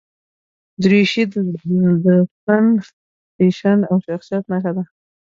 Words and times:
دریشي 0.83 1.23
د 2.03 2.05
فن، 2.43 2.65
فیشن 3.35 3.79
او 3.89 3.97
شخصیت 4.07 4.43
نښه 4.51 4.71
ده. 4.77 4.83